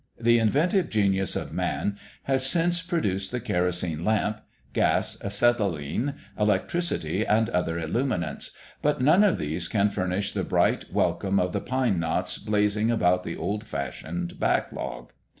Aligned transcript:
The 0.19 0.39
inventive 0.39 0.89
genius 0.89 1.35
of 1.35 1.53
man 1.53 1.99
has 2.23 2.43
since 2.43 2.81
produced 2.81 3.29
the 3.31 3.39
kerosene 3.39 4.03
lamp, 4.03 4.41
gas, 4.73 5.15
acetylene, 5.23 6.15
electricity, 6.39 7.23
and 7.23 7.51
other 7.51 7.77
illuminants, 7.79 8.49
but 8.81 8.99
none 8.99 9.23
of 9.23 9.37
these 9.37 9.67
can 9.67 9.91
furnish 9.91 10.31
the 10.31 10.43
bright 10.43 10.91
welcome 10.91 11.39
of 11.39 11.53
the 11.53 11.61
pine 11.61 11.99
knots 11.99 12.39
blazing 12.39 12.89
about 12.89 13.23
the 13.23 13.37
old 13.37 13.63
fashioned 13.63 14.39
back 14.39 14.71
log. 14.71 15.13